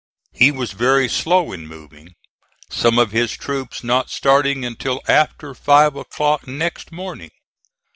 [0.31, 2.15] He was very slow in moving,
[2.71, 7.29] some of his troops not starting until after 5 o'clock next morning.